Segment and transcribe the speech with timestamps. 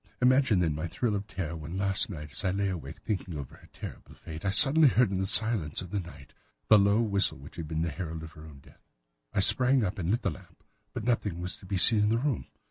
[0.19, 3.57] Imagine, then, my thrill of terror when last night, as I lay awake, thinking over
[3.57, 6.33] her terrible fate, I suddenly heard in the silence of the night
[6.69, 8.81] the low whistle which had been the herald of her own death.
[9.31, 10.63] I sprang up and lit the lamp,
[10.95, 12.47] but nothing was to be seen in the room.